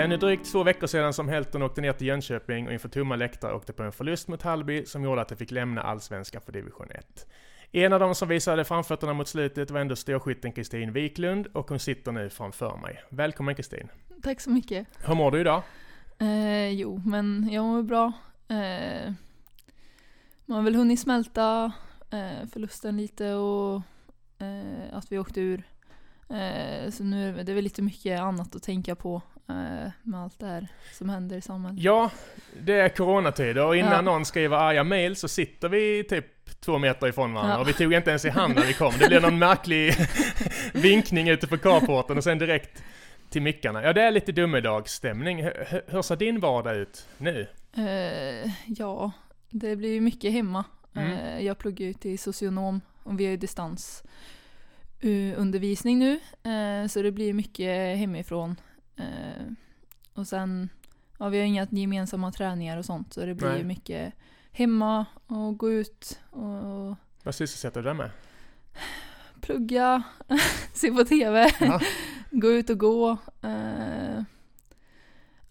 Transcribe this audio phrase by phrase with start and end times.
[0.00, 2.88] Det är nu drygt två veckor sedan som Helton åkte ner till Jönköping och inför
[2.88, 6.42] tomma läktare åkte på en förlust mot Hallby som gjorde att de fick lämna Allsvenskan
[6.42, 7.26] för division 1.
[7.72, 11.78] En av dem som visade framfötterna mot slutet var ändå ståskytten Kristin Wiklund och hon
[11.78, 13.02] sitter nu framför mig.
[13.08, 13.88] Välkommen Kristin!
[14.22, 14.86] Tack så mycket.
[15.06, 15.62] Hur mår du idag?
[16.18, 18.12] Eh, jo, men jag mår bra.
[18.48, 19.12] Eh,
[20.46, 21.72] man har väl hunnit smälta
[22.10, 23.82] eh, förlusten lite och
[24.38, 25.62] eh, att vi åkte ur.
[26.28, 29.22] Eh, så nu är det väl lite mycket annat att tänka på
[30.02, 31.80] med allt det här som händer i samhället.
[31.82, 32.10] Ja,
[32.62, 34.00] det är coronatider och innan Ja.
[34.00, 37.60] någon skriver arga mail så sitter vi typ två meter ifrån varandra Ja.
[37.60, 38.92] och vi tog inte ens i hand när vi kom.
[38.98, 39.94] Det blev någon märklig
[40.72, 42.82] vinkning ute på carporten och sen direkt
[43.30, 43.82] till mickarna.
[43.82, 45.42] Ja, det är lite domedagsstämning.
[45.86, 47.46] Hur, ser din vardag ut nu?
[47.76, 49.10] Eh, ja,
[49.50, 50.64] det blir ju mycket hemma.
[50.94, 51.12] Mm.
[51.12, 54.02] Eh, jag pluggar ju till socionom och vi har ju distans
[55.00, 56.20] eh, undervisning nu.
[56.50, 58.56] Eh, så det blir mycket hemifrån.
[58.96, 59.46] Eh,
[60.14, 60.68] och sen,
[61.18, 63.58] ja vi har inga gemensamma träningar och sånt så det blir Nej.
[63.58, 64.12] ju mycket
[64.52, 68.10] hemma och gå ut och Vad sysselsätter du dig med?
[69.40, 70.02] plugga,
[70.74, 71.80] se på TV, Ja.
[72.30, 73.16] gå ut och gå.
[73.42, 74.22] Eh,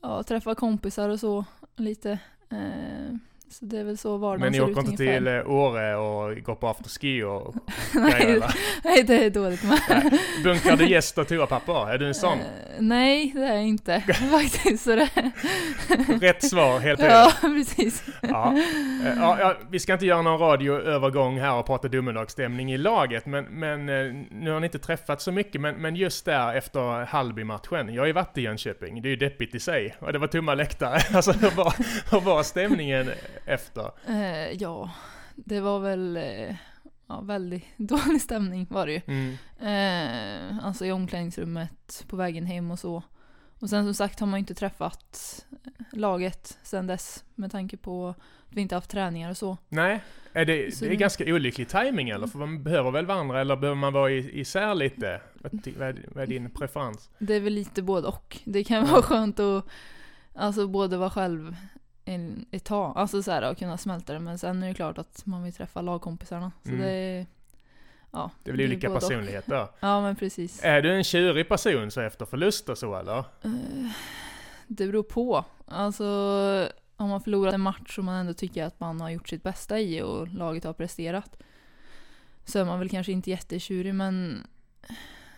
[0.01, 2.19] ja, träffa kompisar och så lite.
[2.49, 3.15] Eh,
[3.51, 6.55] så det är väl så vardagen Men ni åker inte till eh, Åre och går
[6.55, 7.55] på afterski och
[7.93, 8.41] nej,
[8.83, 10.19] nej, det är dåligt med.
[10.43, 11.89] Bunkrar du gäst och toapapper?
[11.89, 12.37] Är du en sån?
[12.39, 12.45] Eh,
[12.79, 13.99] nej, det är jag inte
[14.31, 14.83] faktiskt.
[14.83, 15.09] Så det,
[16.21, 17.41] Rätt svar, helt ja, rätt.
[17.41, 18.03] precis.
[18.21, 18.53] Ja.
[19.05, 23.25] Eh, Ja, ja, vi ska inte göra någon radioövergång här och prata domedagsstämning i laget,
[23.25, 23.85] men, men
[24.29, 28.07] nu har ni inte träffat så mycket, men, men just där efter Hallby-matchen, jag har
[28.07, 30.99] ju varit i Jönköping, det är ju deppigt i sig, och det var tomma läktare.
[31.13, 31.73] Alltså hur var,
[32.11, 33.11] hur var stämningen
[33.49, 33.91] efter?
[34.07, 34.91] Eh, ja,
[35.35, 36.55] det var väl eh,
[37.07, 39.01] ja, väldigt dålig stämning var det ju.
[39.07, 39.37] Mm.
[39.61, 43.03] Eh, alltså i omklädningsrummet, på vägen hem och så.
[43.59, 45.45] Och sen som sagt har man ju inte träffat
[45.91, 49.57] laget sen dess med tanke på att vi inte haft träningar och så.
[49.69, 52.27] Nej, är det, Så det är det- ganska olycklig timing eller?
[52.27, 55.21] För man behöver väl varandra, eller behöver man vara isär lite?
[55.33, 57.09] Vad, vad, är, din preferens?
[57.19, 58.37] Det är väl lite både och.
[58.43, 59.65] Det kan vara skönt att
[60.35, 61.55] alltså både vara själv
[62.13, 64.19] en, ett tag, alltså så här och kunna smälta det.
[64.19, 66.51] Men sen är det klart att man vill träffa lagkompisarna.
[66.63, 66.81] Så Mm.
[66.81, 67.25] det
[68.11, 68.31] ja.
[68.43, 69.01] Det blir olika både och.
[69.01, 69.67] personligheter.
[69.79, 70.63] Ja men precis.
[70.63, 73.17] Är du en tjurig person så efter förluster så eller?
[73.17, 73.51] Eh,
[74.67, 75.45] Det beror på.
[75.65, 76.05] Alltså,
[76.95, 79.79] om man förlorat en match och man ändå tycker att man har gjort sitt bästa
[79.79, 81.37] i och laget har presterat.
[82.45, 84.47] Så är man väl kanske inte jättetjurig men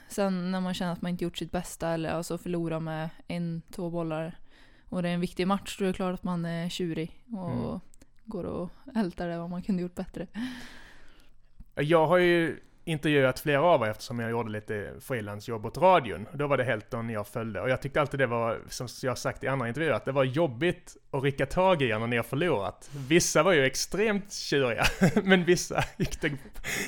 [0.07, 3.61] sen när man känner att man inte gjort sitt bästa eller alltså förlorar med en,
[3.71, 4.37] två bollar
[4.91, 7.51] och det är en viktig match då är det klart att man är tjurig och
[7.51, 7.79] Mm.
[8.25, 10.27] går och ältar det vad man kunde gjort bättre.
[11.75, 16.27] Jag har ju intervjuat flera av er eftersom jag gjorde lite frilansjobb åt radion.
[16.33, 19.43] Då var det Helton jag följde och jag tyckte alltid det var, som jag sagt
[19.43, 22.23] i andra intervjuer, att det var jobbigt att rycka tag i er när ni har
[22.23, 22.89] förlorat.
[23.07, 24.83] Vissa var ju extremt tjuriga,
[25.23, 26.31] men vissa gick det,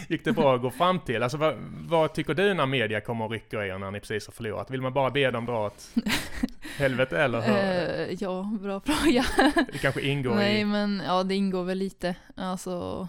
[0.07, 1.23] gick det bra att gå fram till.
[1.23, 1.55] Alltså vad,
[1.87, 4.71] vad tycker du när media kommer och rycker er när ni precis har förlorat?
[4.71, 5.89] Vill man bara be dem dra åt
[6.77, 7.55] helvete eller hur?
[7.55, 9.25] Eh, ja, bra fråga.
[9.71, 10.65] Det kanske ingår Nej i...
[10.65, 12.15] men ja det ingår väl lite.
[12.35, 13.07] Alltså,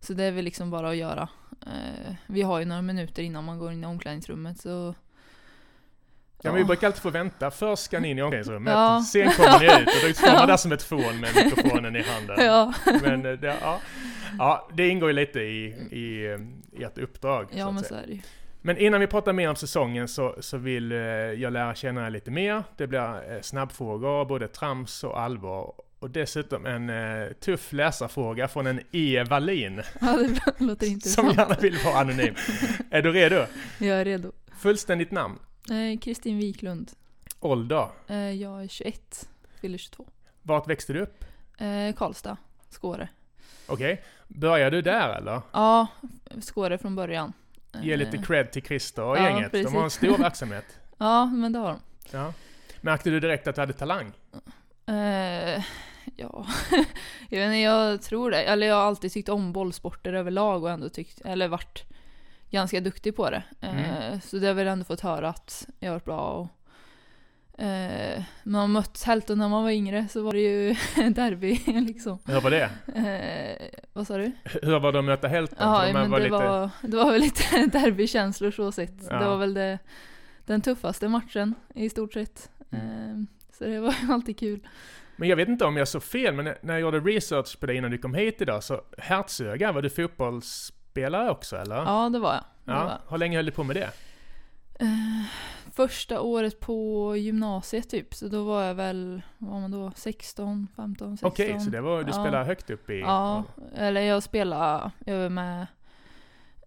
[0.00, 1.28] så det är väl liksom bara att göra.
[1.66, 4.94] Eh, vi har ju några minuter innan man går in i omklädningsrummet så...
[6.42, 7.50] Ja, men vi brukar alltid få vänta.
[7.50, 9.02] Först ska ni in i omklädningsrummet, Ja.
[9.12, 12.02] sen kommer ni ut och då står man där som ett fån med mikrofonen i
[12.02, 12.36] handen.
[12.44, 13.80] Ja, Men eh, det, ja,
[14.38, 17.48] ja, det ingår ju lite i, i, eh, i ett uppdrag.
[17.52, 18.20] så ja att men så är det ju.
[18.60, 20.90] men innan vi pratar mer om säsongen så, så vill
[21.40, 22.64] jag lära känna er lite mer.
[22.76, 25.72] Det blir snabbfrågor, både trams och allvar.
[26.00, 29.24] Och dessutom en eh, tuff läsarfråga från en E.
[29.28, 31.36] Wallin, Ja, det låter som intressant.
[31.36, 32.34] gärna vill vara anonym.
[32.90, 33.46] Är du redo?
[33.78, 34.32] Jag är redo.
[34.58, 35.38] Fullständigt namn,
[35.70, 36.90] Eh, Kristin Wiklund.
[37.40, 39.28] ålder, Eh, jag är 21.
[39.60, 40.06] Fyller 22.
[40.42, 41.24] vart växte du upp?
[41.58, 42.36] Eh, Karlstad.
[42.70, 43.08] Skåre.
[43.66, 45.40] Okej, börjar du där eller?
[45.52, 45.86] Ja,
[46.40, 47.32] Skåre från början.
[47.82, 49.52] Ge lite Eh, cred till Christer och ja, gänget.
[49.52, 49.98] De har en precis.
[49.98, 50.64] stor verksamhet.
[50.98, 51.78] Ja, men det har de.
[52.12, 52.32] Ja.
[52.80, 54.12] Märkte du direkt att du hade talang?
[56.16, 56.46] Ja,
[57.28, 58.42] jag, vet inte, jag tror det.
[58.42, 61.84] Eller jag har alltid tyckt om bollsporter överlag och ändå tyckt, eller varit
[62.50, 63.42] ganska duktig på det.
[63.60, 64.20] Eh, Mm.
[64.20, 66.48] Så det har väl ändå fått höra att jag har varit bra och
[67.64, 70.68] eh, man har mött Helton när man var yngre så var det ju
[71.10, 72.18] derby liksom.
[72.26, 72.70] Hur var det?
[72.94, 74.32] Eh, vad sa du?
[74.44, 75.56] Hur var det att möta Helton?
[75.60, 78.94] Ja, de men var det, lite- var, det var väl lite derbykänslor så sett.
[79.10, 79.16] Ja.
[79.18, 79.78] Det var väl det,
[80.46, 82.50] den tuffaste matchen i stort sett.
[82.70, 82.86] Mm.
[82.86, 83.24] Eh,
[83.58, 84.66] så det var ju alltid kul.
[85.20, 87.76] Men jag vet inte om jag såg fel, men när jag gjorde research på dig
[87.76, 91.76] innan du kom hit idag, så Hertsöga, var du fotbollsspelare också eller?
[91.76, 92.44] Ja, det var jag.
[92.64, 92.98] Det ja.
[93.08, 93.90] Hur länge höll du på med det?
[94.80, 95.24] Eh,
[95.72, 100.68] första året på gymnasiet typ, så då var jag väl, vad var man då, 16,
[100.76, 101.28] 15, 16.
[101.28, 102.12] Okej, så det var, du Ja.
[102.12, 103.00] spelade högt upp i...
[103.00, 103.44] Ja,
[103.76, 105.66] eller jag spelade, jag var med...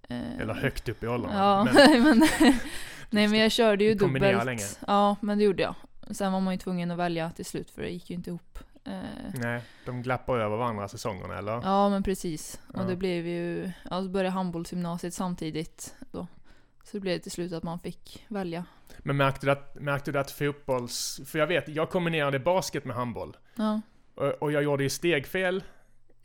[0.10, 1.38] eh, Eller högt upp i åldrarna.
[1.40, 2.28] Ja, Men, men,
[3.10, 4.46] nej men jag körde ju dubbelt.
[4.46, 4.64] länge.
[4.88, 5.76] Ja, men det gjorde jag.
[6.12, 8.60] Sen var man ju tvungen att välja till slut för det gick ju inte ihop.
[8.86, 8.94] Eh,
[9.34, 11.52] nej, de glappar över varandra säsongerna eller?
[11.52, 12.62] Ja, men precis.
[12.74, 12.82] Ja.
[12.82, 16.28] Och det blev ju, ja, så började handbollsgymnasiet samtidigt då.
[16.84, 18.66] Så det blev till slut att man fick välja.
[19.00, 21.22] Men märkte du, att, märkte du att fotbolls...
[21.26, 23.38] För jag vet, jag kombinerade basket med handboll.
[23.56, 23.82] Ja,
[24.16, 25.64] Och, och jag gjorde ju stegfel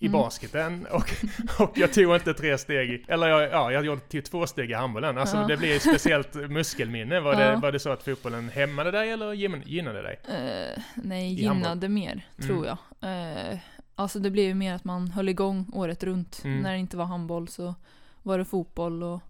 [0.00, 0.20] i Mm.
[0.20, 1.10] basketen och,
[1.58, 4.74] och jag tog inte tre steg, eller jag, ja, jag gjorde till två steg i
[4.74, 5.18] handbollen.
[5.18, 5.46] Alltså Ja.
[5.46, 7.20] det blir speciellt muskelminne.
[7.20, 10.20] Var, det, var det så att fotbollen hämmade dig eller gyn- gynnade dig?
[10.28, 12.48] eh, nej, gynnade mer, Mm.
[12.48, 12.78] tror jag.
[13.00, 13.58] Eh,
[13.94, 16.40] alltså det blev ju mer att man höll igång året runt.
[16.44, 16.60] Mm.
[16.60, 17.74] När det inte var handboll så
[18.22, 19.20] var det fotboll och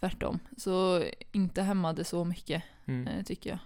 [0.00, 0.38] tvärtom.
[0.56, 1.02] Så
[1.32, 2.62] inte hämmade så mycket.
[2.86, 3.06] Mm.
[3.08, 3.58] eh, tycker jag.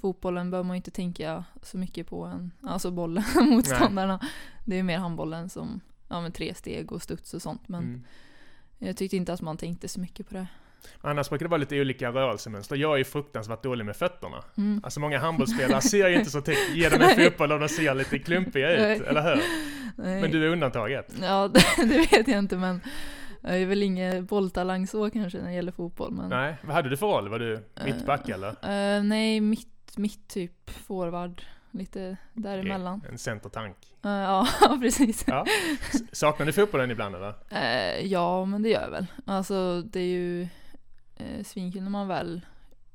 [0.00, 4.20] Fotbollen bör man inte tänka så mycket på än, alltså bollen, motståndarna.
[4.64, 7.68] Det är mer handbollen som, ja med tre steg och studs och sånt.
[7.68, 8.04] Men Mm.
[8.78, 10.46] jag tyckte inte att man tänkte så mycket på det.
[11.00, 12.76] Annars brukar det vara lite olika rörelsemönster.
[12.76, 14.44] Jag är ju fruktansvärt dålig med fötterna.
[14.56, 14.80] Mm.
[14.84, 16.74] Alltså många handbollsspelare ser ju inte så täckt.
[16.74, 19.42] Ge dem en fotboll och de ser lite klumpiga ut, eller hur?
[19.96, 20.20] Nej.
[20.22, 21.14] Men du är undantaget.
[21.22, 22.80] Ja, det, vet jag inte men
[23.42, 26.12] jag är väl ingen bolltalang så kanske när det gäller fotboll.
[26.12, 27.28] Men, Nej, vad hade du för roll?
[27.28, 28.48] Var du mittback eller?
[28.48, 31.42] Eh, nej, mitt, mitt typ forward.
[31.72, 33.02] Lite däremellan.
[33.10, 33.76] En centertank.
[34.04, 34.46] Uh, ja,
[34.80, 35.24] precis.
[35.26, 35.46] Ja.
[36.12, 37.34] Saknar du fotbollen ibland eller?
[37.50, 39.06] Eh, ja, men det gör jag väl.
[39.24, 40.42] Alltså det är ju
[41.16, 42.40] eh, svinkul när man väl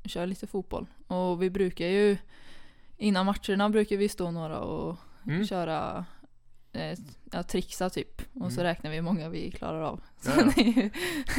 [0.04, 0.86] kör lite fotboll.
[1.06, 2.16] Och vi brukar ju,
[2.96, 4.96] innan matcherna brukar vi stå några och
[5.28, 5.46] Mm.
[5.46, 6.04] köra,
[7.32, 8.22] ja, trixa typ.
[8.34, 8.64] Och så Mm.
[8.70, 10.00] räknar vi hur många vi klarar av.
[10.20, 10.64] Så Ja, det är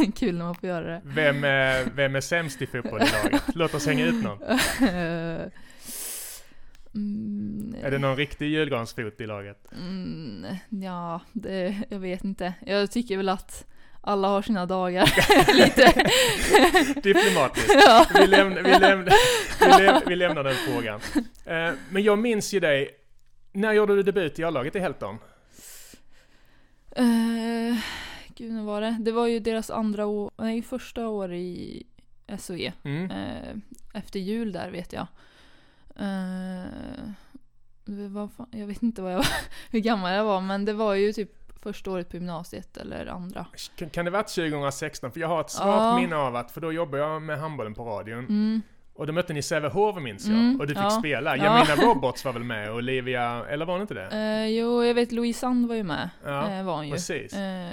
[0.06, 1.02] ju kul när man får göra det.
[1.04, 3.44] Vem är, vem är sämst i fotboll i laget?
[3.56, 4.42] Låt oss hänga ut någon.
[4.44, 5.42] Eh,
[6.96, 9.58] mm, Är det någon riktig julgransfot i laget?
[9.72, 12.54] Mm, ja, det, jag vet inte.
[12.66, 13.66] Jag tycker väl att
[14.02, 15.14] alla har sina dagar.
[15.54, 16.10] Lite.
[17.02, 17.70] Diplomatiskt.
[17.86, 18.06] ja.
[18.14, 19.14] Vi, lämnar, vi, lämnar,
[19.60, 21.00] vi, läm, vi lämnar den frågan.
[21.46, 22.90] Eh, men jag minns ju dig.
[23.58, 25.18] När gjorde du debut i A-laget i Helton?
[27.00, 27.80] Uh,
[28.36, 28.98] gud, när var det?
[29.00, 31.84] Det var ju deras andra år, nej första år i
[32.38, 32.74] SOE.
[32.84, 33.12] Mm.
[33.12, 33.56] Eh,
[33.94, 35.08] efter jul där vet jag.
[35.96, 36.66] Eh,
[37.86, 39.26] det var fan, jag vet inte vad jag
[39.72, 43.46] hur gammal jag var men det var ju typ första året på gymnasiet eller andra.
[43.76, 45.12] Kan, kan det varit 2016?
[45.12, 47.84] För jag har ett svagt minne av att, för då jobbade jag med handbollen på
[47.84, 48.20] radion.
[48.20, 48.62] Mm.
[48.98, 50.38] Och då mötte ni Sävehof minns jag.
[50.38, 50.90] Mm, och du fick ja.
[50.90, 51.38] spela.
[51.38, 51.44] Ja.
[51.44, 54.08] Jamina Roberts var väl med och Olivia, eller var det inte det?
[54.12, 56.10] Eh, jo, jag vet Louise Sand var ju med.
[56.26, 56.94] Ja, eh, var hon ju.
[56.94, 57.34] Precis.
[57.34, 57.70] Eh,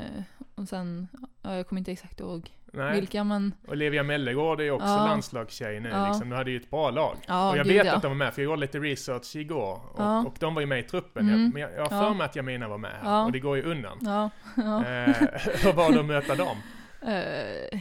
[0.54, 1.08] och sen,
[1.42, 2.94] ja, jag kommer inte exakt ihåg Nej.
[2.94, 5.06] vilka men Olivia Mellegård är ju också Ja.
[5.06, 6.08] landslagstjej nu Ja.
[6.08, 6.30] liksom.
[6.30, 7.16] Du hade ju ett bra lag.
[7.26, 7.92] ja, och jag gud, vet ja.
[7.92, 9.80] att de var med, för jag gjorde lite research igår.
[9.92, 10.24] Och, Ja.
[10.26, 11.28] och de var ju med i truppen.
[11.28, 11.42] Mm.
[11.42, 12.14] Jag, men jag, jag har för Ja.
[12.14, 13.10] mig att Jamina var med här.
[13.10, 13.24] Ja.
[13.24, 13.98] Och det går ju undan.
[14.00, 14.84] Ja, ja.
[14.84, 15.14] Eh,
[15.64, 16.56] hur var det att möta dem?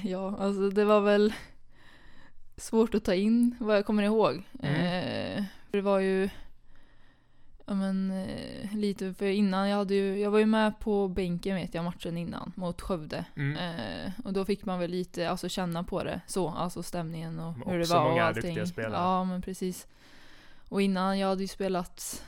[0.03, 1.33] Ja, alltså det var väl
[2.57, 4.43] svårt att ta in vad jag kommer ihåg.
[4.59, 5.37] Mm.
[5.37, 6.29] Eh, det var ju
[7.65, 11.55] ja, men, eh, lite, för innan jag hade ju, jag var ju med på bänken
[11.55, 13.25] vet jag matchen innan mot Skövde.
[13.35, 13.57] Mm.
[13.57, 17.57] Eh, och då fick man väl lite, alltså känna på det så, alltså stämningen och
[17.57, 18.57] Men hur det var och allting.
[18.77, 19.87] Ja, men precis.
[20.69, 22.23] Och innan, jag hade ju spelat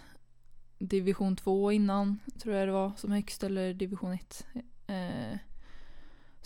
[0.77, 4.45] division 2 innan, tror jag det var, som högst, eller division 1.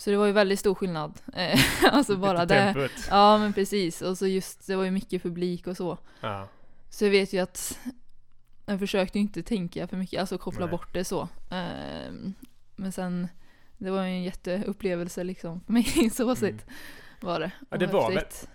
[0.00, 1.20] Så det var ju väldigt stor skillnad.
[1.34, 2.88] Eh, alltså bara det.
[3.10, 4.02] Ja, men precis.
[4.02, 5.98] Och så just, det var ju mycket publik och så.
[6.20, 6.48] Ja.
[6.90, 7.78] Så jag vet ju att
[8.66, 10.70] jag försökte inte tänka för mycket, alltså koppla Nej.
[10.70, 11.28] bort det så.
[11.50, 12.34] Ehm,
[12.76, 13.28] men sen,
[13.78, 16.66] det var ju en jätteupplevelse liksom för mig så sett
[17.20, 17.52] var det.
[17.60, 18.48] Ja, Och det var häftigt.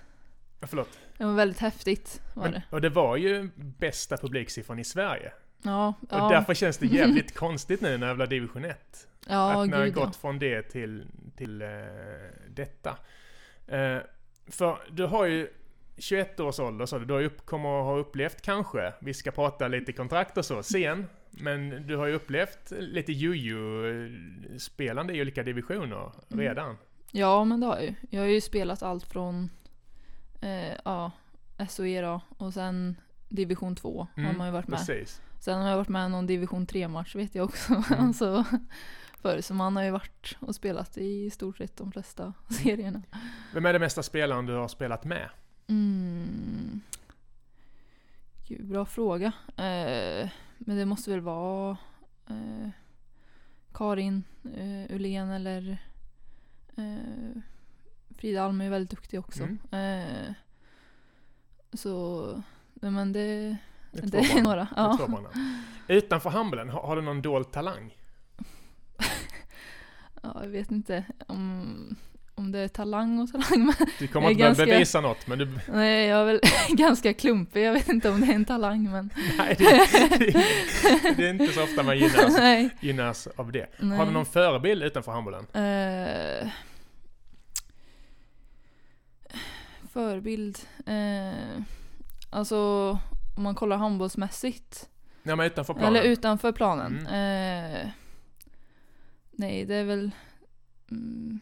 [0.59, 0.99] Ja, Förlåt.
[1.17, 2.63] Det var väldigt häftigt var Men, det.
[2.69, 5.31] och det var ju bästa publiksiffran i Sverige.
[5.65, 9.07] Ja, Och ja, därför känns det jävligt konstigt nu när jag blev division 1.
[9.27, 11.05] ja att ni har gått från det till,
[11.38, 11.67] till eh,
[12.50, 12.98] detta.
[13.67, 13.98] Eh,
[14.48, 15.48] för du har ju
[15.98, 19.31] 21 års ålder så du har ju upp, kommer att ha upplevt kanske, vi ska
[19.31, 25.43] prata lite kontrakt och så sen, men du har ju upplevt lite jojo-spelande i olika
[25.43, 26.45] divisioner Mm.
[26.45, 26.77] redan.
[27.12, 27.93] Ja, men det har jag ju.
[28.10, 29.50] Jag har ju spelat allt från
[30.41, 31.12] eh, ja,
[31.69, 32.95] SOE då, och sen
[33.29, 34.79] division 2 har Mm, man ju varit med.
[34.79, 35.22] Precis.
[35.45, 37.73] Sen har jag varit med i någon division 3-match vet jag också.
[37.73, 37.83] Mm.
[38.07, 38.45] alltså,
[39.21, 43.01] förr, så man har ju varit och spelat i stort sett de flesta serierna.
[43.53, 45.29] Vem är det mesta spelaren du har spelat med?
[45.67, 46.81] Mm.
[48.47, 49.31] Gud, bra fråga.
[49.47, 51.77] Eh, men det måste väl vara
[52.29, 52.69] eh,
[53.73, 54.23] Karin
[54.55, 55.77] eh, Ulén eller
[56.77, 57.41] eh,
[58.17, 59.43] Frida Alm är väldigt duktig också.
[59.43, 59.59] Mm.
[59.71, 60.33] Eh,
[61.73, 63.57] Så, men det,
[64.03, 64.55] Det är det är några.
[64.55, 64.97] Det är Ja.
[64.97, 65.27] två barn.
[65.87, 67.95] Utanför handbollen, har, har du någon dold talang?
[70.23, 71.95] ja, jag vet inte om,
[72.35, 75.59] om det är talang och talang, men Du kommer inte ganska- bevisa något, men du...
[75.73, 77.63] nej, jag är väl ganska klumpig.
[77.65, 79.65] Jag vet inte om det är en talang, men Nej, det,
[80.19, 82.37] det, det är inte så ofta man gynnas,
[82.79, 83.67] gynnas av det.
[83.79, 83.97] nej.
[83.97, 85.45] Har du någon förebild utanför handbollen?
[85.53, 86.47] Eh,
[89.93, 90.59] förebild.
[90.85, 91.61] Eh,
[92.29, 92.99] alltså,
[93.35, 94.89] om man kollar handbollsmässigt.
[95.23, 95.95] Nej, men utanför planen.
[95.95, 97.07] Eller utanför planen.
[97.07, 97.75] Mm.
[97.85, 97.89] Eh,
[99.31, 100.11] nej, det är väl...
[100.91, 101.39] Mm,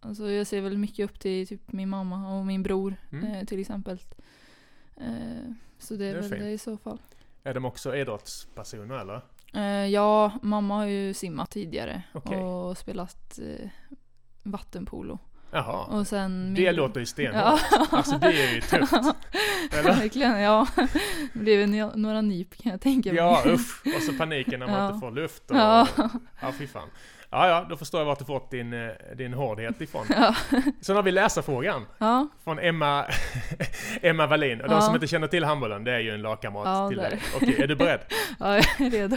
[0.00, 3.24] alltså jag ser väl mycket upp till typ min mamma och min bror Mm.
[3.34, 4.00] eh, till exempel.
[4.96, 6.40] Eh, så det är, Det är väl fint.
[6.42, 7.00] det i så fall.
[7.42, 9.20] Är de också idrottspersoner eller?
[9.54, 12.38] Eh, ja, mamma har ju simmat tidigare Okej.
[12.38, 13.68] och spelat eh,
[14.42, 15.18] vattenpolo.
[15.50, 15.84] Jaha.
[15.84, 17.60] Och sen Det min- låter ju stenhårt.
[17.70, 17.86] Ja.
[17.90, 18.92] Alltså det är ju tufft.
[19.72, 19.82] Eller?
[19.82, 20.66] Verkligen, ja.
[21.32, 23.16] Det blev några nyp kan jag tänka mig.
[23.18, 23.82] Ja, usch.
[23.96, 24.86] Och så paniken när man Ja.
[24.88, 25.50] inte får luft.
[25.50, 25.86] Och, Ja.
[26.40, 26.88] ja, fy fan.
[27.30, 30.06] Ja, ja, då förstår jag vart du fått din, eh, din hårdhet ifrån.
[30.16, 30.34] Ja.
[30.80, 33.04] Sen har vi läsarfrågan Ja, från Emma,
[34.02, 34.60] Emma Wallin.
[34.60, 34.80] Och de Ja.
[34.80, 37.20] som inte känner till handbollen, det är ju en lagkamrat Ja, till det är dig.
[37.36, 38.00] Okej, är du beredd?
[38.40, 39.16] ja, jag är redo.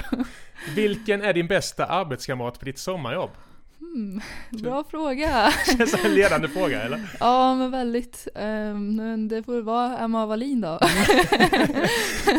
[0.75, 3.29] Vilken är din bästa arbetskamrat på ditt sommarjobb?
[3.93, 5.51] Hmm, bra fråga.
[5.77, 7.09] Känns som en ledande fråga, eller?
[7.19, 8.27] Ja, men väldigt.
[8.35, 10.79] Um, det får vara Emma Wallin då.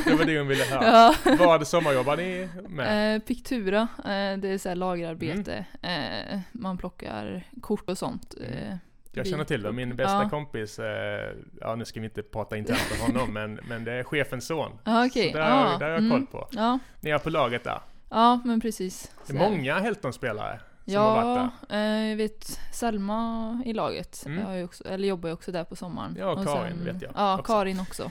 [0.04, 0.84] Det var det hon ville höra.
[1.24, 1.34] ja.
[1.38, 3.14] Vad sommarjobbar ni med?
[3.16, 5.64] Eh, Pictura, eh, det är så här lagerarbete.
[5.82, 6.30] Mm.
[6.34, 8.34] Eh, man plockar kort och sånt.
[8.40, 8.76] Eh,
[9.12, 9.72] Jag känner till det.
[9.72, 10.28] Min bästa Ja.
[10.28, 14.04] kompis, eh, ja nu ska vi inte prata internt om honom, men, men det är
[14.04, 14.72] chefens son.
[14.84, 15.32] Ja, okej.
[15.32, 16.10] Så där, Ja, där har jag mm.
[16.10, 16.48] koll på.
[16.50, 17.80] Ja, Ni är på laget där.
[18.10, 19.10] ja, men precis.
[19.26, 20.60] Det är många Helton-spelare
[20.92, 24.22] Ja, eh, jag vet Selma i laget.
[24.26, 24.56] Mm.
[24.56, 26.16] Jag också, eller jobbar ju också där på sommaren.
[26.18, 27.52] Ja, och Karin vet jag Ja, också.
[27.52, 28.10] Karin också.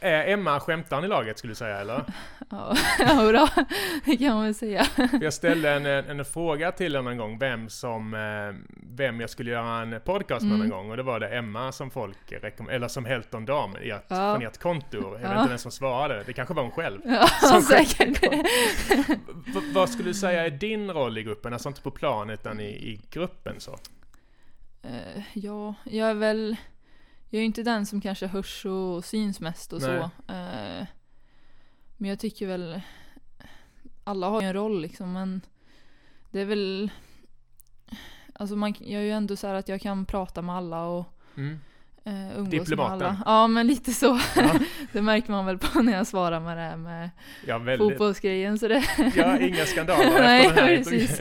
[0.00, 2.04] Är Emma skämtaren i laget skulle du säga, eller?
[2.50, 2.76] Ja,
[3.22, 3.48] jodå,
[4.04, 4.86] det kan man väl säga.
[5.20, 9.30] Jag ställde en, en, en fråga till henne en gång, vem som, eh, vem jag
[9.30, 10.62] skulle göra en podcast med Mm.
[10.62, 10.90] en gång.
[10.90, 12.32] Och det var det Emma som folk
[12.70, 14.34] eller som Helton Dam, i ert, Ja.
[14.34, 14.96] från ert konto.
[15.02, 15.36] Jag vet Ja.
[15.38, 17.00] inte vem som svarade, det kanske var hon själv.
[17.04, 18.20] Ja, Som säkert.
[19.74, 21.52] Vad skulle du säga är din roll i gruppen?
[21.52, 23.78] Alltså inte på plan utan i, i gruppen så?
[24.82, 26.56] Eh, ja, jag är väl...
[27.34, 29.90] Jag är inte den som kanske hörs och syns mest och Nej.
[30.26, 30.32] så.
[30.32, 30.86] Eh,
[31.96, 32.80] men jag tycker väl...
[34.04, 35.40] Alla har ju en roll liksom, men
[36.30, 36.90] det är väl...
[38.34, 41.18] Alltså man, jag är ju ändå så här att jag kan prata med alla och
[41.36, 41.60] Mm.
[42.04, 42.98] eh, umgås Diplomaten.
[42.98, 43.22] med alla.
[43.26, 44.20] Ja, men lite så.
[44.36, 44.54] Ja.
[44.92, 47.10] det märker man väl på när jag svarar med det här med
[47.46, 47.88] Ja, väldigt.
[47.88, 48.58] fotbollsgrejen.
[48.58, 48.84] Så det...
[49.16, 50.76] Ja, inga skandaler Nej, efter den här.
[50.76, 51.20] precis.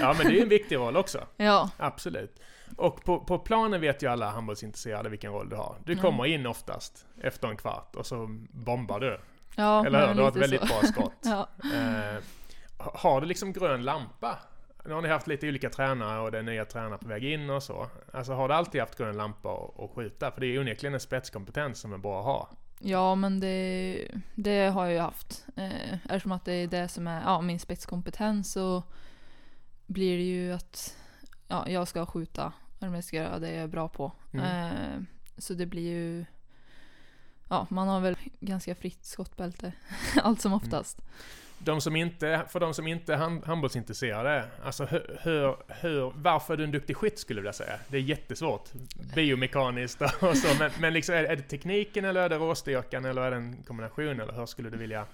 [0.00, 1.26] Ja, men det är en viktig roll också.
[1.36, 2.40] Ja, Absolut.
[2.76, 5.76] Och på, på planen vet ju alla handbollsintresserade vilken roll du har.
[5.84, 6.02] Du Mm.
[6.02, 9.20] kommer in oftast efter en kvart och så bombar du.
[9.56, 10.14] ja Eller hur?
[10.14, 10.66] Du har ett väldigt så.
[10.66, 11.12] bra skott.
[11.22, 11.48] Ja.
[11.74, 12.22] Eh,
[12.78, 14.38] har du liksom grön lampa?
[14.84, 17.50] Nu har ni haft lite olika tränare och det är nya tränare på väg in
[17.50, 17.86] och så.
[18.12, 20.30] Alltså har du alltid haft grön lampa och, och skjuta?
[20.30, 22.48] För det är onekligen en spetskompetens som är bra att ha.
[22.78, 25.46] Ja, men det, det har jag ju haft.
[25.56, 28.82] Eh, eftersom att det är det som är ja, min spetskompetens så
[29.86, 30.96] blir det ju att
[31.48, 32.52] ja, jag ska skjuta.
[32.80, 34.12] Eller jag ska göra det jag är bra på.
[34.32, 34.46] Mm.
[34.46, 35.02] Eh,
[35.38, 36.24] så det blir ju...
[37.48, 39.72] Ja, man har väl ganska fritt skottbälte.
[40.22, 41.02] Allt som oftast.
[41.58, 46.54] De som inte, för de som inte är hand, handbollsintresserade, alltså hur, hur, hur, varför
[46.54, 47.78] är du en duktig skytt skulle jag vilja säga?
[47.88, 48.72] Det är jättesvårt.
[49.14, 53.22] Biomekaniskt och så, men, men liksom är, är det tekniken eller är det råstyrkan eller
[53.22, 55.06] är det en kombination eller hur skulle du vilja?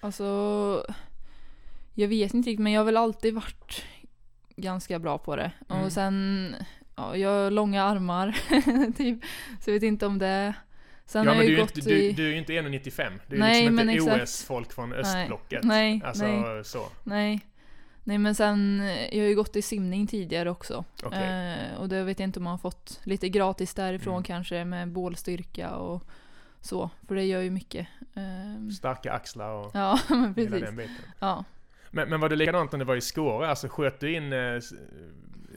[0.00, 0.86] Alltså...
[1.94, 3.84] Jag vet inte riktigt, men jag har väl alltid varit
[4.56, 5.52] ganska bra på det.
[5.68, 5.84] Mm.
[5.84, 6.54] Och sen...
[6.98, 8.32] Ja, jag har långa armar,
[8.96, 9.24] typ.
[9.60, 10.54] Så jag vet inte om det...
[11.06, 12.12] Sen ja har men jag du gått inte, du, i...
[12.12, 13.10] du är ju inte 1,95.
[13.26, 14.22] Du är Nej, liksom inte.
[14.22, 15.64] OS-folk från Nej, östblocket.
[15.64, 16.64] nej, alltså nej.
[16.64, 16.86] så.
[17.04, 17.40] Nej.
[18.04, 20.84] Nej men sen, jag har ju gått i simning tidigare också.
[21.02, 21.54] Okej.
[21.72, 24.22] Eh, och det vet jag inte om man har fått lite gratis därifrån Mm.
[24.24, 26.02] kanske med bålstyrka och
[26.60, 26.90] så.
[27.08, 27.86] För det gör ju mycket.
[28.14, 30.66] Ehm, Starka axlar och ja men hela precis.
[30.66, 30.94] den biten.
[31.18, 31.44] Ja.
[31.90, 33.48] Men, men var det likadant när du var i Skåre?
[33.48, 34.38] Alltså sköt du in eh,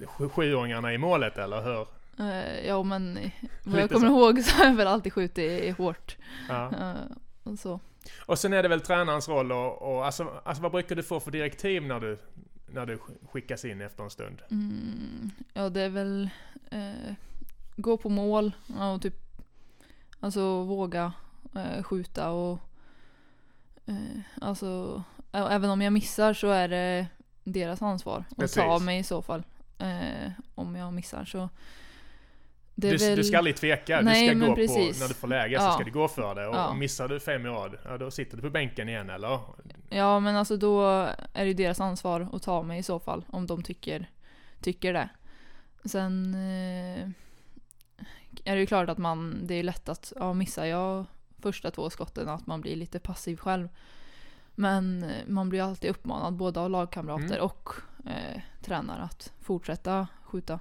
[0.07, 1.87] sjuåringarna i målet eller hur?
[2.19, 3.19] Eh, ja men
[3.63, 4.13] vad jag kommer så.
[4.13, 6.17] ihåg så har jag väl alltid skjutit hårt.
[6.49, 6.95] Ja.
[7.43, 7.79] Och så.
[8.25, 11.19] Och sen är det väl tränarens roll och, och alltså, alltså vad brukar du få
[11.19, 12.19] för direktiv när du,
[12.67, 14.41] när du sk- skickas in efter en stund?
[14.51, 16.29] Mm, ja det är väl
[16.71, 17.13] eh,
[17.75, 19.15] gå på mål och typ
[20.19, 21.13] alltså våga
[21.83, 22.59] skjuta och
[24.41, 27.07] alltså även om jag missar så är det
[27.43, 28.81] deras ansvar att ta Precis.
[28.85, 29.43] mig i så fall.
[29.81, 31.49] Eh, om jag missar så
[32.75, 33.15] Du, väl...
[33.15, 34.97] du ska aldrig tveka, Nej, du ska gå precis.
[34.97, 35.71] på, när du får läge så Ja.
[35.71, 36.47] ska du gå för det.
[36.47, 36.73] Och Ja.
[36.73, 39.39] missar du fem i rad, ja då sitter du på bänken igen eller?
[39.89, 40.81] Ja men alltså då
[41.33, 44.09] är det deras ansvar att ta mig i så fall, om de tycker,
[44.61, 45.09] tycker det.
[45.85, 47.09] Sen eh,
[48.45, 51.05] är det ju klart att man, det är lätt att, ja missar jag
[51.41, 53.69] första två skotten att man blir lite passiv själv.
[54.55, 57.41] Men man blir alltid uppmanad både av lagkamrater Mm.
[57.41, 57.69] och
[58.71, 60.59] tränare att fortsätta skjuta.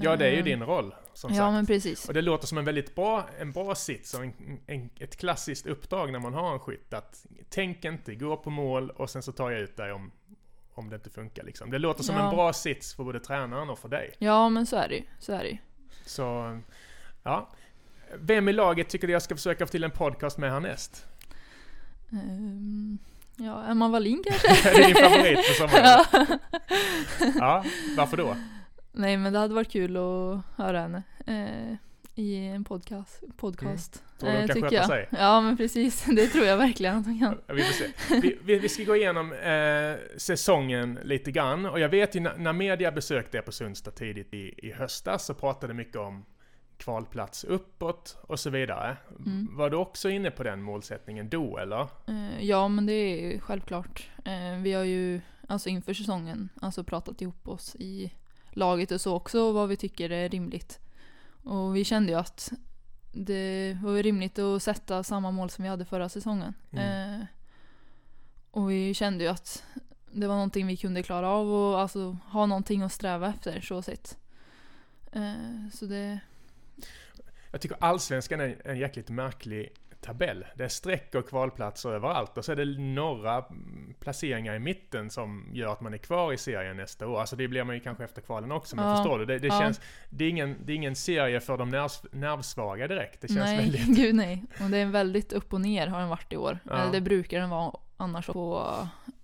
[0.00, 1.52] Ja, det är ju Eh, din roll, som Ja sagt.
[1.52, 2.08] men precis.
[2.08, 5.66] Och det låter som en väldigt bra, en bra sits och en, en, ett klassiskt
[5.66, 6.94] uppdrag när man har en skytt.
[6.94, 10.10] Att tänk inte, gå på mål och sen så tar jag ut dig om,
[10.74, 11.70] om det inte funkar liksom.
[11.70, 12.28] Det låter som Ja.
[12.30, 14.12] en bra sits för både tränaren och för dig.
[14.18, 15.04] Ja men så är det.
[15.18, 15.58] Så är det.
[16.06, 16.58] Så,
[17.22, 17.48] ja.
[18.14, 21.06] Vem i laget tycker du jag ska försöka få till en podcast med härnäst?
[22.12, 22.98] Ehm,
[23.36, 24.70] ja, Emma Wallin kanske?
[24.70, 25.84] det är din favorit för sommaren.
[25.84, 26.26] ja.
[27.38, 27.64] Ja,
[27.96, 28.36] varför då?
[28.92, 31.76] Nej men det hade varit kul att höra henne eh,
[32.14, 33.22] i en podcast.
[33.36, 34.86] podcast Tror du hon eh, kan sköta jag.
[34.86, 35.08] sig?
[35.10, 37.56] Ja men precis, det tror jag verkligen att hon kan.
[37.56, 37.86] Vi, får se.
[38.20, 41.66] Vi, vi, vi ska gå igenom eh, säsongen lite grann.
[41.66, 45.24] Och jag vet ju när, när media besökte er på Sundstad tidigt i, i höstas
[45.26, 46.24] så pratade mycket om
[46.78, 48.96] kvalplats uppåt och så vidare.
[49.26, 49.56] Mm.
[49.56, 51.88] Var du också inne på den målsättningen då eller?
[52.06, 54.10] Eh, ja men det är självklart.
[54.24, 58.12] Eh, vi har ju alltså inför säsongen alltså pratat ihop oss i
[58.50, 60.80] laget och så också vad vi tycker är rimligt.
[61.42, 62.52] Och vi kände ju att
[63.12, 66.54] det var rimligt att sätta samma mål som vi hade förra säsongen.
[66.70, 67.20] Mm.
[67.20, 67.26] Eh,
[68.50, 69.64] och vi kände ju att
[70.12, 73.82] det var någonting vi kunde klara av och alltså ha någonting att sträva efter så
[73.82, 74.18] sett.
[75.12, 76.20] Eh, så det,
[77.50, 80.44] Jag tycker allsvenskan är en jäkligt märklig tabell.
[80.54, 85.10] Det är streck och kvalplatser överallt och så är det några mm, placeringar i mitten
[85.10, 87.20] som gör att man är kvar i serien nästa år.
[87.20, 88.96] Alltså det blir man ju kanske efter kvalen också, men Ja.
[88.96, 89.24] förstår du?
[89.26, 89.60] Det, det, Ja.
[89.60, 89.80] känns,
[90.10, 93.20] det, är ingen, det är ingen serie för de nerv, nervsvaga direkt.
[93.20, 93.86] Det känns nej, väldigt...
[93.96, 94.44] gud nej.
[94.64, 96.58] Och det är väldigt upp och ner har den varit i år.
[96.64, 96.72] Ja.
[96.78, 98.72] Eller det brukar den vara annars på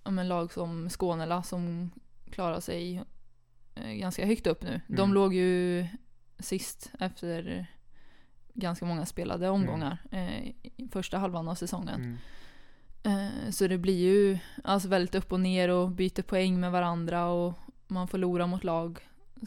[0.03, 1.91] men lag som Skånela som
[2.31, 3.03] klarar sig
[3.75, 4.81] eh, ganska högt upp nu.
[4.87, 5.13] De Mm.
[5.13, 5.85] låg ju
[6.43, 7.65] sist efter
[8.53, 12.17] ganska många spelade omgångar eh, i första halvan av säsongen.
[13.03, 13.27] Mm.
[13.45, 17.25] Eh, Så det blir ju alltså väldigt upp och ner och byter poäng med varandra
[17.27, 17.53] och
[17.87, 18.99] man förlorar mot lag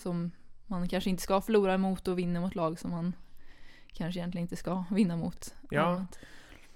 [0.03, 0.31] som
[0.67, 3.13] man kanske inte ska förlora emot och vinner mot lag som man
[3.93, 5.55] kanske egentligen inte ska vinna mot.
[5.71, 5.81] Ja.
[5.83, 6.19] allmänt.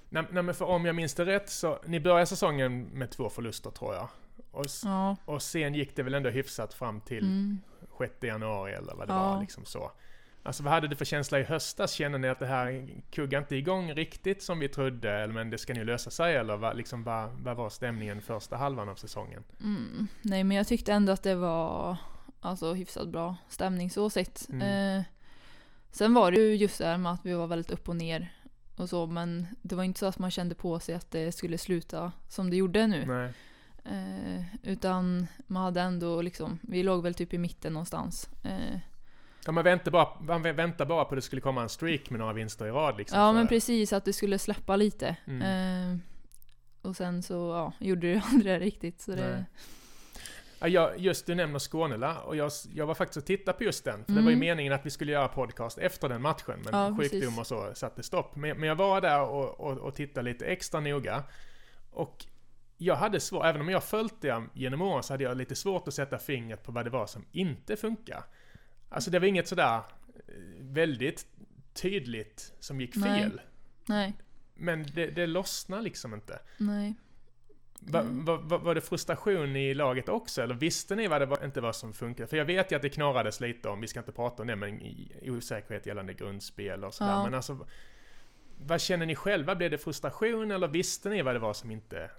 [0.08, 3.28] Nej, nej men för om jag minns det rätt så, ni började säsongen med två
[3.30, 4.08] förluster tror jag.
[4.50, 5.16] Och, Ja.
[5.24, 7.58] och sen gick det väl ändå hyfsat fram till Mm.
[7.98, 9.32] 6 januari eller vad det Ja.
[9.34, 9.90] var liksom så.
[10.42, 11.92] Alltså vad hade du för känsla i höstas?
[11.92, 15.10] Kände ni att det här kuggar inte igång riktigt som vi trodde?
[15.10, 16.36] Eller men det ska nu lösa sig?
[16.36, 19.44] Eller vad, liksom, vad, vad var stämningen första halvan av säsongen?
[19.60, 20.08] Mm.
[20.22, 21.96] Nej men jag tyckte ändå att det var
[22.40, 24.48] alltså hyfsat bra stämning så sett.
[24.48, 24.98] Mm.
[24.98, 25.04] Eh,
[25.90, 28.32] sen var det ju just det här med att vi var väldigt upp och ner
[28.76, 31.58] och så men det var inte så att man kände på sig att det skulle
[31.58, 33.32] sluta som det gjorde nu.
[33.84, 38.28] Eh, utan man hade ändå liksom, vi låg väl typ i mitten någonstans.
[38.44, 38.78] Eh,
[39.46, 42.10] Ja, man väntar bara, man vä- väntar bara på att det skulle komma en streak
[42.10, 43.18] med några vinster i rad liksom.
[43.18, 45.16] ja men precis, att det skulle släppa lite.
[45.26, 45.42] Mm.
[45.92, 45.98] Eh,
[46.82, 49.00] och sen så ja, gjorde det det riktigt.
[49.00, 49.44] Så det.
[50.62, 53.84] Ja, jag, just du nämner Skånela och jag, jag var faktiskt och tittade på just
[53.84, 54.04] den.
[54.04, 54.38] För det var ju Mm.
[54.40, 56.60] meningen att vi skulle göra podcast efter den matchen.
[56.64, 57.38] Men Ja, sjukdom precis.
[57.38, 58.36] och så satte stopp.
[58.36, 61.22] Men, men jag var där och, och, och tittade lite extra noga.
[61.90, 62.24] Och
[62.76, 65.88] jag hade svårt, även om jag följt det genom åren så hade jag lite svårt
[65.88, 68.22] att sätta fingret på vad det var som inte funkar.
[68.92, 69.82] Alltså det var inget sådär eh,
[70.60, 71.26] väldigt
[71.72, 73.40] tydligt som gick fel.
[73.86, 74.12] nej,
[74.54, 76.38] Men det, det lossnade liksom inte.
[76.58, 76.94] nej.
[77.82, 78.24] Va, Mm.
[78.24, 81.60] va, va, var det frustration i laget också, eller visste ni vad det var, inte
[81.60, 82.26] vad som funkade?
[82.26, 84.56] För jag vet ju att det knorrades lite om, vi ska inte prata om det,
[84.56, 84.80] men
[85.22, 87.10] osäkerhet gällande grundspel och sådär.
[87.12, 87.24] Ja.
[87.24, 87.66] Men alltså,
[88.58, 89.54] vad känner ni själva?
[89.54, 92.10] Blev det frustration eller visste ni vad det var som inte...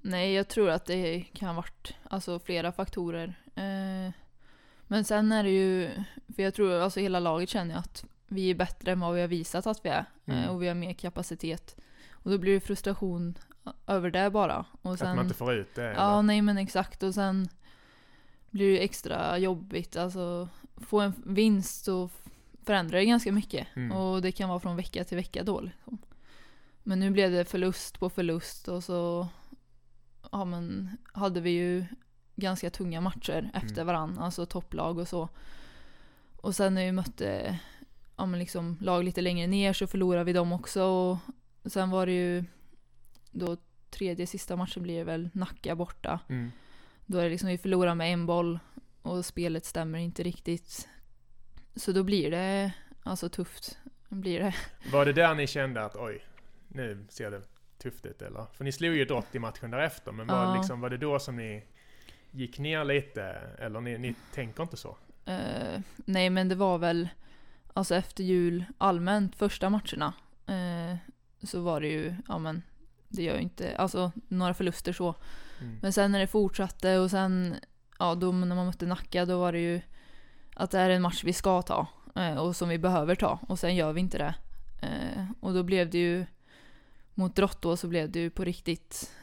[0.00, 3.34] Nej, jag tror att det kan ha varit alltså, flera faktorer.
[3.54, 4.12] Eh,
[4.92, 5.90] men sen är det ju,
[6.36, 9.28] för jag tror alltså hela laget känner att vi är bättre än vad vi har
[9.28, 10.04] visat att vi är.
[10.26, 10.44] Mm.
[10.44, 11.76] Eh, och vi har mer kapacitet.
[12.10, 13.38] Och då blir det frustration
[13.86, 14.64] över det bara.
[14.82, 15.82] Och sen, att man inte får ut det?
[15.82, 16.22] Ja, eller?
[16.22, 17.02] nej men exakt.
[17.02, 17.48] Och sen
[18.50, 19.96] blir det extra jobbigt.
[19.96, 22.10] Alltså, få en vinst och
[22.64, 23.66] förändrar det ganska mycket.
[23.74, 23.92] Mm.
[23.92, 25.60] Och det kan vara från vecka till vecka då.
[25.60, 25.98] Liksom.
[26.82, 29.28] Men nu blev det förlust på förlust och så
[30.32, 31.84] ja, men, hade vi ju
[32.42, 33.86] ganska tunga matcher efter Mm.
[33.86, 34.18] varann.
[34.18, 35.28] Alltså topplag och så.
[36.36, 37.58] Och sen när vi mötte
[38.16, 40.82] ja, men liksom, lag lite längre ner så förlorade vi dem också.
[41.62, 42.44] Och sen var det ju
[43.30, 43.56] då
[43.90, 46.20] tredje sista matchen blir det väl Nacka borta.
[46.28, 46.50] Mm.
[47.06, 48.58] Då är det liksom vi förlorar med en boll
[49.02, 50.88] och spelet stämmer inte riktigt.
[51.76, 53.78] så då blir det alltså tufft.
[54.08, 54.54] Blir det.
[54.92, 56.24] Var det där ni kände att oj,
[56.68, 57.42] nu ser det
[57.78, 58.46] tufft ut eller?
[58.52, 60.56] För ni slog ju Drott i matchen därefter, men var, Ja.
[60.56, 61.64] liksom, var det då som ni
[62.32, 63.22] gick ner lite?
[63.58, 64.96] Eller ni, ni tänker inte så?
[65.24, 67.08] Eh, nej men det var väl
[67.74, 70.14] alltså efter jul allmänt första matcherna
[70.46, 70.96] eh,
[71.42, 72.62] så var det ju, ja men
[73.08, 75.14] det gör ju inte, alltså några förluster så.
[75.60, 75.78] Mm.
[75.82, 77.54] Men sen när det fortsatte och sen,
[77.98, 79.80] ja då när man mötte Nacka då var det ju
[80.54, 83.58] att det är en match vi ska ta eh, och som vi behöver ta och
[83.58, 84.34] sen gör vi inte det.
[85.40, 86.26] Och då blev det ju
[87.14, 89.16] mot Drott då så blev det ju på riktigt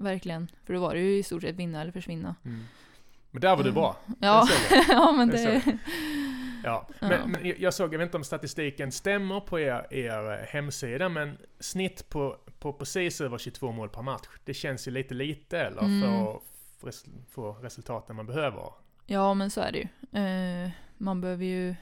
[0.00, 0.48] verkligen.
[0.66, 2.34] För då var det ju i stort sett vinna eller försvinna.
[2.44, 2.64] Mm.
[3.30, 3.74] Men där var du Mm.
[3.74, 3.96] bra.
[4.20, 4.48] Ja,
[4.88, 5.62] ja men Det
[6.64, 7.08] Ja, Ja.
[7.26, 12.08] men, jag såg, jag vet inte om statistiken stämmer på er, er hemsida, men snitt
[12.08, 14.26] på, på precis över 22 mål per match.
[14.44, 15.82] Det känns ju lite lite, eller?
[15.82, 16.00] Mm.
[16.02, 16.42] För att
[16.94, 18.72] res- få resultaten man behöver.
[19.06, 20.20] Ja, men så är det ju.
[20.20, 21.74] Eh, man behöver ju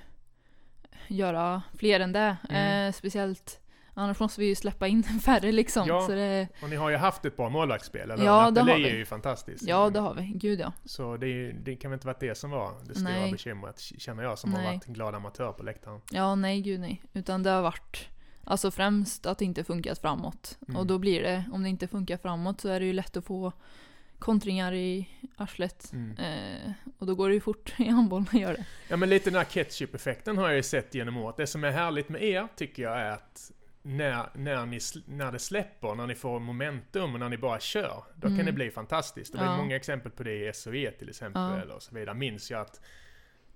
[1.09, 2.37] göra fler än det.
[2.51, 2.87] Mm.
[2.89, 3.61] Eh, speciellt,
[3.99, 5.89] annars måste vi ju släppa in färre liksom.
[5.89, 6.01] Ja.
[6.01, 8.25] Så det, Och ni har ju haft ett bra målvaktsspel, eller?
[8.25, 8.91] Ja, det har vi.
[8.91, 9.69] är ju fantastiskt.
[9.69, 10.23] ja, det har vi.
[10.35, 10.73] Gud ja.
[10.85, 13.33] Så det, är det kan väl inte varit det som var det stora Nej.
[13.33, 14.75] bekymret, känner jag, som har Nej.
[14.75, 16.01] varit en glad amatör på läktaren.
[16.11, 17.03] Ja, nej gud nej.
[17.13, 18.09] Utan det har varit
[18.45, 20.59] Alltså främst att det inte funkat framåt.
[20.69, 20.77] Mm.
[20.77, 23.25] Och då blir det, om det inte funkar framåt så är det ju lätt att
[23.25, 23.53] få
[24.19, 25.93] kontringar i arslet.
[25.93, 26.17] Mm.
[26.17, 28.65] Eh, och då går det ju fort i handboll att göra det.
[28.89, 31.37] Ja men lite den här ketchup-effekten har jag ju sett genom året.
[31.37, 33.51] Det som är härligt med er tycker jag är att
[33.97, 38.05] när, när, ni, när det släpper, när ni får momentum och när ni bara kör,
[38.15, 38.47] då kan Mm.
[38.47, 39.33] det bli fantastiskt.
[39.33, 39.57] Det var Ja.
[39.57, 41.75] många exempel på det i SOE till exempel Ja.
[41.75, 42.15] och så vidare.
[42.15, 42.81] Minns jag att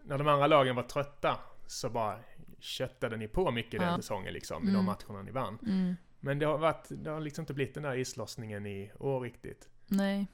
[0.04, 2.18] när de andra lagen var trötta så bara
[2.58, 3.96] köttade ni på mycket den Ja.
[3.96, 4.84] säsongen liksom, i de Mm.
[4.84, 5.58] matcherna ni vann.
[5.66, 5.96] Mm.
[6.20, 9.68] Men det har, varit, det har liksom inte blivit den där islossningen i år riktigt.
[9.86, 10.26] Nej.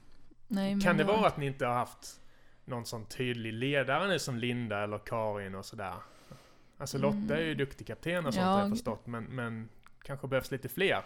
[0.47, 2.21] nej Kan det var- vara att ni inte har haft
[2.65, 5.93] någon sån tydlig ledare nu som Linda eller Karin och sådär?
[6.77, 7.57] Alltså Lotta är ju Mm.
[7.57, 9.69] duktig kapten och sånt Ja, har jag förstått, men, men
[10.03, 11.03] kanske behövs lite fler?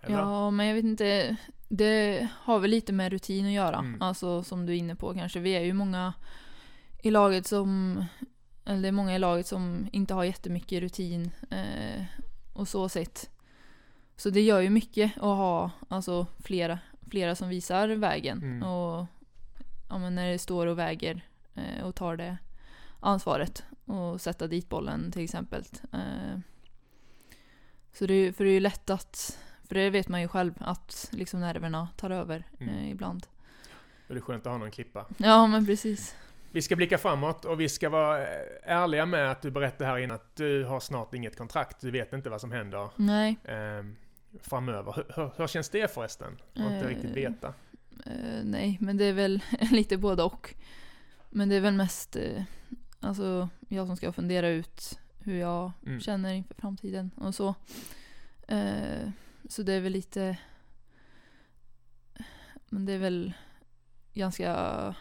[0.00, 0.18] Eller?
[0.18, 1.36] Ja, men jag vet inte.
[1.68, 3.78] Det har väl lite med rutin att göra.
[3.78, 4.02] Mm.
[4.02, 5.40] Alltså som du är inne på kanske.
[5.40, 6.14] Vi är ju många
[7.02, 8.04] i laget som,
[8.64, 12.04] eller det är många i laget som inte har jättemycket rutin eh,
[12.52, 13.30] och så sett.
[14.16, 16.78] Så det gör ju mycket att ha alltså, flera,
[17.10, 18.38] flera som visar vägen.
[18.38, 18.62] Mm.
[18.62, 19.06] Och
[19.88, 22.38] ja, men när det står och väger eh, och tar det
[23.00, 25.64] ansvaret och sätta dit bollen till exempel.
[25.92, 26.38] Eh,
[27.98, 31.08] så det, för det är ju lätt att, för det vet man ju själv, att
[31.12, 32.74] liksom nerverna tar över Mm.
[32.74, 33.26] eh, ibland.
[34.08, 35.06] Och det är skönt att ha någon klippa.
[35.16, 36.14] Ja men precis.
[36.52, 38.28] Vi ska blicka framåt och vi ska vara eh,
[38.62, 41.80] ärliga med att du berättade här innan att du har snart inget kontrakt.
[41.80, 43.36] Du vet inte vad som händer Nej.
[43.44, 43.84] eh,
[44.42, 44.92] framöver.
[44.96, 46.38] Hur, hur, hur känns det förresten?
[46.52, 47.54] Att inte Eh, riktigt veta.
[48.06, 50.54] Eh, nej, men det är väl lite både och.
[51.30, 52.42] Men det är väl mest eh,
[53.00, 56.00] alltså, jag som ska fundera ut hur jag Mm.
[56.00, 57.54] känner inför framtiden och så.
[58.48, 59.10] Eh,
[59.48, 60.36] så det är väl lite...
[62.68, 63.32] Men det är väl
[64.14, 64.94] ganska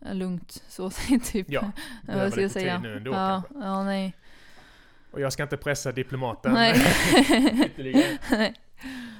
[0.00, 0.90] lugnt så
[1.24, 1.46] typ.
[1.50, 1.70] Ja, Eh,
[2.06, 2.78] behöver lite säga?
[2.80, 3.66] nu ändå ja, kanske.
[3.68, 4.12] ja, nej.
[5.10, 6.74] Och jag ska inte pressa diplomaten Nej.
[8.30, 8.54] nej.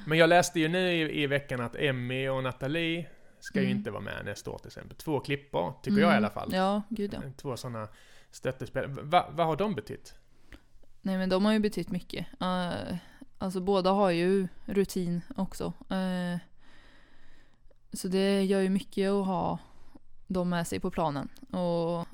[0.06, 3.06] Men jag läste ju nu i, i veckan att Emmy och Nathalie
[3.40, 3.78] ska ju Mm.
[3.78, 4.96] inte vara med nästa år till exempel.
[4.96, 6.50] Två klippor, tycker jag i alla fall.
[6.54, 7.20] Ja, gud ja.
[7.37, 7.88] Två sådana
[8.30, 8.88] stöttespel.
[8.88, 10.14] Va, vad har de betytt?
[11.02, 12.26] Nej men de har ju betytt mycket.
[12.40, 12.96] Eh,
[13.38, 15.64] alltså båda har ju rutin också.
[15.90, 16.38] Eh,
[17.92, 19.58] så det gör ju mycket att ha
[20.26, 21.28] dem med sig på planen.
[21.50, 22.06] Och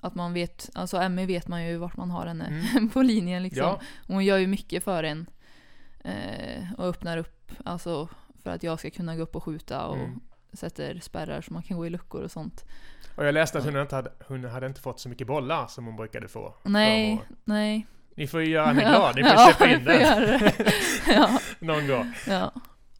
[0.00, 2.88] att man vet, alltså Emmy vet man ju vart man har henne Mm.
[2.92, 3.62] på linjen liksom.
[3.62, 5.26] Ja, Hon gör ju mycket för en.
[6.00, 8.08] Eh, och öppnar upp, alltså
[8.42, 10.20] för att jag ska kunna gå upp och skjuta och Mm.
[10.56, 12.64] Sätter spärrar så man kan gå i luckor och sånt.
[13.16, 15.86] och jag läste att hon inte hade, hon hade inte fått så mycket bollar som
[15.86, 16.54] hon brukade få.
[16.62, 17.86] Nej, nej.
[18.16, 20.50] Ni får ju göra henne glad, ni får ja, släppa in den
[21.14, 22.12] ja, någon gång.
[22.28, 22.52] ja.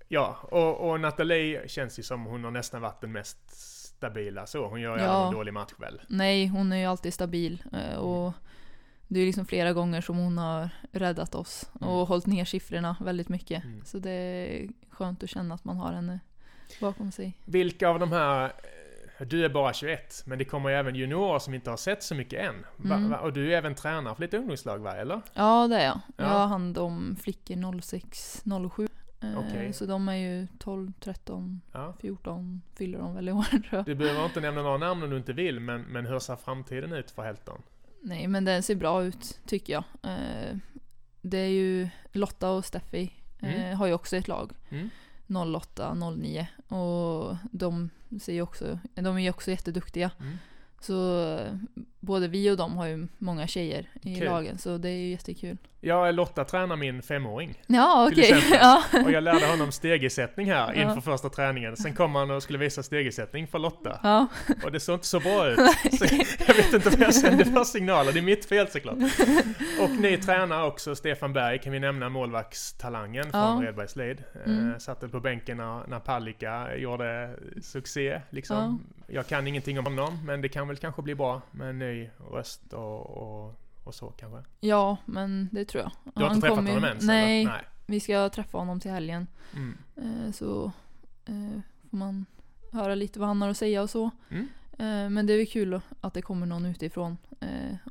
[0.09, 4.69] Ja, och, och Nathalie känns ju som hon har nästan varit den mest stabila så.
[4.69, 5.11] Hon gör ju Ja.
[5.11, 6.01] aldrig en dålig match väl?
[6.09, 7.63] Nej, hon är ju alltid stabil.
[7.73, 8.33] eh, Och
[9.09, 12.07] det är liksom flera gånger som hon har räddat oss och Mm.
[12.07, 13.65] hållit ner siffrorna väldigt mycket.
[13.65, 13.85] Mm.
[13.85, 16.21] Så det är skönt att känna att man har henne
[16.81, 17.39] bakom sig.
[17.45, 18.45] Vilka av de här,
[19.19, 22.03] eh, du är bara 21, men det kommer ju även juniorer som inte har sett
[22.03, 22.67] så mycket än.
[22.77, 23.11] Va, Mm.
[23.11, 25.21] va, och du är även tränare för lite ungdomslag va, eller?
[25.35, 26.01] Ja, det är jag.
[26.17, 26.25] Ja.
[26.25, 28.43] Jag har hand om flickor 06,
[28.77, 28.89] 07.
[29.23, 29.73] Eh, Okej.
[29.73, 31.95] Så de är ju 12, 13, Ja.
[32.01, 33.85] 14 fyller de väl i år tror jag.
[33.85, 36.93] Du behöver inte nämna några namn om du inte vill, men, men hur ser framtiden
[36.93, 37.63] ut för Helton?
[38.03, 39.85] Nej, men den ser bra ut tycker jag.
[40.03, 40.57] Eh,
[41.23, 43.77] Det är ju Lotta och Steffi eh, Mm.
[43.79, 44.53] har ju också ett lag.
[44.71, 44.91] Mm.
[45.29, 50.11] 08, 09 och de ser ju också, de är ju också jätteduktiga.
[50.21, 50.39] Mm.
[50.81, 51.39] Så
[52.05, 54.25] både vi och de har ju många tjejer i Kul.
[54.25, 55.57] lagen så det är ju jättekul.
[55.81, 57.55] Jag Lotta tränar min femåring.
[57.67, 58.33] Ja okej.
[58.33, 58.59] exempel.
[58.61, 58.83] Ja.
[59.05, 60.83] Och jag lärde honom stegersättning här Ja.
[60.83, 61.77] inför första träningen.
[61.77, 64.01] Sen kom han och skulle visa stegersättning för Lotta.
[64.03, 64.27] ja.
[64.65, 65.59] Och det såg inte så bra ut.
[65.99, 66.05] Så
[66.47, 68.13] jag vet inte vad jag sände för signaler.
[68.13, 68.97] Det är mitt fel såklart.
[69.81, 73.69] Och ni tränar också Stefan Berg, kan vi nämna målvaktstalangen från Ja.
[73.69, 74.23] Redbergs Led.
[74.47, 74.71] Mm.
[74.73, 78.21] Eh, satt väl på bänken när, när Palicka gjorde succé.
[78.31, 78.85] Liksom.
[79.07, 81.94] Jag kan ingenting om honom, men det kan väl kanske bli bra med en ny
[82.33, 83.55] röst och, och,
[83.85, 84.51] och så kanske.
[84.61, 85.93] ja, men det tror jag.
[86.15, 87.05] Du har inte träffat honom ens?
[87.05, 87.45] Nej?
[87.45, 87.63] Nej.
[87.87, 89.27] vi ska träffa honom till helgen.
[89.55, 89.77] Mm.
[89.97, 90.73] Eh, Så
[91.27, 92.27] eh, får man
[92.73, 94.11] höra lite vad han har att säga och så.
[94.31, 94.49] Mm.
[94.79, 97.17] Eh, Men det är väl kul att det kommer någon utifrån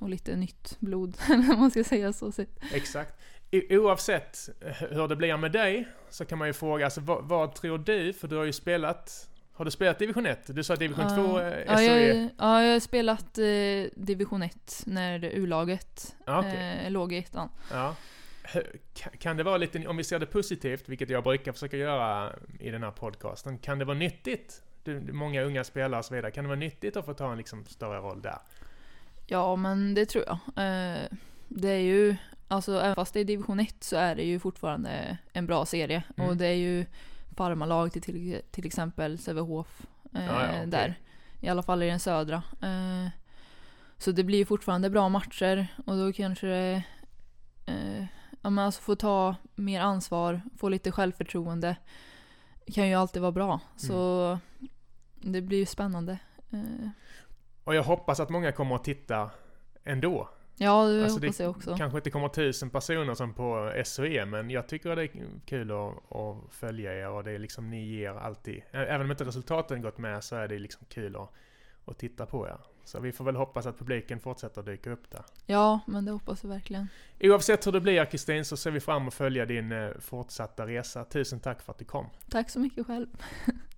[0.01, 2.31] och lite nytt blod, eller man ska säga så.
[2.73, 3.19] Exakt.
[3.51, 4.49] O- Oavsett
[4.89, 8.13] hur det blir med dig så kan man ju fråga, alltså, vad, vad tror du?
[8.13, 10.55] För du har ju spelat, har du spelat division 1?
[10.55, 15.23] Du sa division 2 eh, ja, jag, ja, jag har spelat eh, division 1 när
[15.25, 16.79] U-laget Ja, okej.
[16.85, 17.49] eh, låg i ettan.
[17.71, 17.95] Ja.
[19.19, 22.69] Kan det vara lite, om vi ser det positivt, vilket jag brukar försöka göra i
[22.69, 24.63] den här podcasten, kan det vara nyttigt?
[24.83, 27.31] Du, du- många unga spelare och så vidare, kan det vara nyttigt att få ta
[27.31, 28.37] en liksom större roll där?
[29.27, 30.37] Ja, men det tror jag.
[30.65, 31.01] Eh,
[31.47, 32.15] det är ju,
[32.47, 36.03] alltså även fast det är division 1 så är det ju fortfarande en bra serie.
[36.17, 36.29] Mm.
[36.29, 36.85] Och det är ju
[37.33, 39.81] farmarlag till till, till exempel Sävehof
[40.15, 40.67] eh, Ja, ja, okej.
[40.67, 40.99] där.
[41.41, 42.43] I alla fall i den södra.
[42.61, 43.07] Eh,
[43.97, 46.83] så det blir fortfarande bra matcher och då kanske det,
[47.65, 48.05] eh,
[48.41, 51.75] ja men alltså få ta mer ansvar, få lite självförtroende.
[52.73, 53.59] Kan ju alltid vara bra.
[53.77, 54.39] Så Mm.
[55.33, 56.17] det blir ju spännande.
[56.51, 56.89] Eh,
[57.63, 59.29] Och jag hoppas att många kommer att titta
[59.83, 60.29] ändå.
[60.63, 61.77] Ja, det Alltså, hoppas jag också.
[61.77, 65.09] kanske inte kommer tusen personer som på SOE, men jag tycker det är
[65.45, 69.23] kul att, att följa er och det är liksom ni ger alltid, även om inte
[69.23, 71.29] resultaten gått med så är det liksom kul att,
[71.85, 72.57] att titta på er.
[72.85, 75.21] Så vi får väl hoppas att publiken fortsätter dyka upp där.
[75.45, 76.87] Ja, men det hoppas jag verkligen.
[77.19, 80.67] Oavsett hur det blir Kristin så ser vi fram emot att följa din eh, fortsatta
[80.67, 81.05] resa.
[81.05, 82.05] Tusen tack för att du kom.
[82.29, 83.07] Tack så mycket själv.